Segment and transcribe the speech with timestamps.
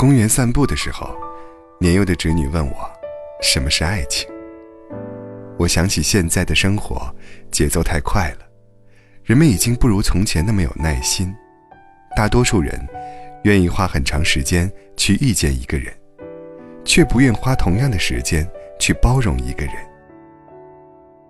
[0.00, 1.14] 公园散步的时候，
[1.78, 2.90] 年幼的侄女问我
[3.44, 4.26] ：“什么是爱情？”
[5.60, 7.14] 我想起现在的生活
[7.50, 8.46] 节奏太快了，
[9.22, 11.30] 人们已经不如从前那么有耐心。
[12.16, 12.80] 大多数人
[13.44, 15.92] 愿意花很长时间去遇见一个人，
[16.82, 19.74] 却不愿花同样的时间去包容一个人。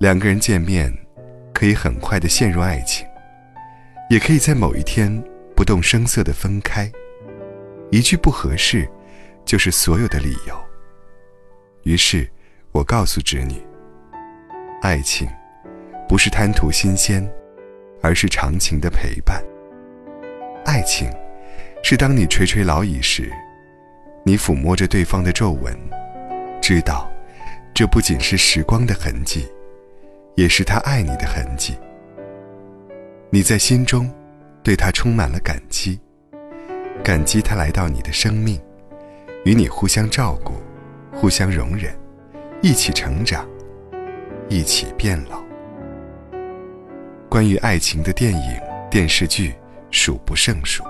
[0.00, 0.92] 两个人见面，
[1.54, 3.06] 可以很快的陷入爱情，
[4.10, 5.22] 也可以在某一天
[5.54, 6.90] 不动声色的分开。
[7.90, 8.88] 一句不合适，
[9.44, 10.58] 就是所有的理由。
[11.84, 12.28] 于是，
[12.72, 13.54] 我告诉侄女
[14.82, 15.28] ：“爱情，
[16.08, 17.24] 不是贪图新鲜，
[18.02, 19.42] 而是长情的陪伴。
[20.64, 21.08] 爱情，
[21.82, 23.32] 是当你垂垂老矣时，
[24.24, 25.72] 你抚摸着对方的皱纹，
[26.60, 27.08] 知道，
[27.72, 29.46] 这不仅是时光的痕迹，
[30.34, 31.78] 也是他爱你的痕迹。
[33.30, 34.12] 你在心中，
[34.64, 36.00] 对他充满了感激。”
[37.06, 38.60] 感激他来到你的生命，
[39.44, 40.54] 与你互相照顾，
[41.12, 41.96] 互相容忍，
[42.60, 43.48] 一起成长，
[44.48, 45.40] 一起变老。
[47.28, 49.54] 关于爱情的电影、电视剧
[49.92, 50.82] 数不胜数，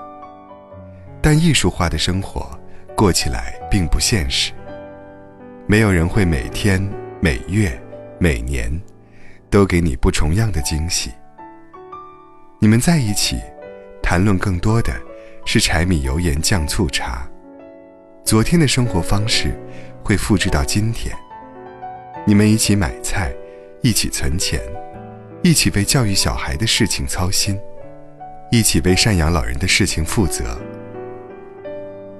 [1.21, 2.49] 但艺术化的生活
[2.95, 4.51] 过起来并不现实。
[5.67, 6.81] 没有人会每天、
[7.19, 7.79] 每月、
[8.17, 8.75] 每年
[9.51, 11.11] 都给你不重样的惊喜。
[12.57, 13.39] 你们在一起，
[14.01, 14.91] 谈论更多的。
[15.49, 17.25] 是柴米油盐酱醋茶，
[18.25, 19.57] 昨天的生活方式
[20.03, 21.15] 会复制到今天。
[22.25, 23.33] 你们一起买菜，
[23.81, 24.59] 一起存钱，
[25.41, 27.57] 一起为教育小孩的事情操心，
[28.51, 30.59] 一起为赡养老人的事情负责。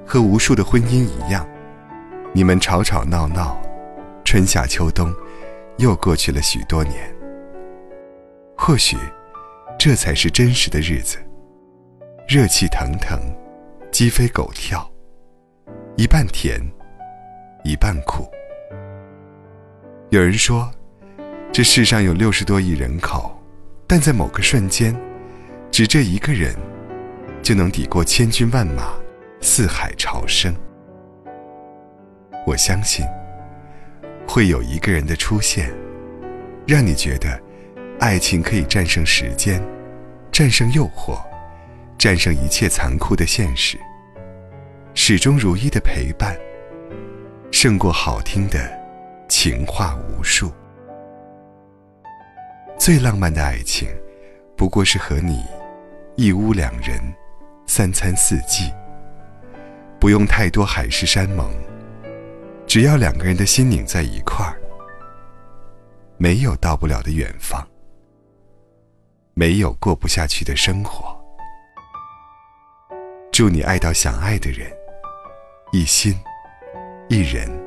[0.06, 1.45] 和无数的婚姻一样，
[2.31, 3.62] 你们吵吵闹闹，
[4.23, 5.14] 春夏秋冬，
[5.80, 7.14] 又过去了许多年。
[8.56, 8.95] 或许，
[9.78, 11.17] 这才是真实的日子。
[12.28, 13.17] 热气腾腾，
[13.89, 14.86] 鸡飞狗跳，
[15.95, 16.59] 一半甜，
[17.63, 18.29] 一半苦。
[20.09, 20.69] 有人说，
[21.53, 23.34] 这世上有六十多亿人口，
[23.88, 24.94] 但在某个瞬间，
[25.72, 26.53] 只这一个人，
[27.41, 28.91] 就能抵过千军万马，
[29.40, 30.53] 四海潮生。
[32.46, 33.06] 我相信，
[34.28, 35.74] 会有一个人的出现，
[36.68, 37.41] 让你觉得，
[38.01, 39.63] 爱情可以战胜时间，
[40.30, 41.18] 战胜诱惑。
[41.97, 43.75] 战胜一切残酷的现实，
[44.94, 46.38] 始终如一的陪伴，
[47.52, 48.72] 胜过好听的
[49.28, 50.52] 情话无数。
[52.78, 53.90] 最浪漫的爱情，
[54.56, 55.44] 不过是和你
[56.16, 57.02] 一屋两人，
[57.66, 58.72] 三餐四季，
[60.00, 61.50] 不用太多海誓山盟，
[62.68, 64.56] 只要两个人的心拧在一块儿，
[66.18, 67.68] 没有到不了的远方，
[69.34, 71.16] 没有过不下去的生活。
[73.38, 74.68] 祝你爱到想爱的人，
[75.72, 76.20] 一心
[77.08, 77.66] 一人。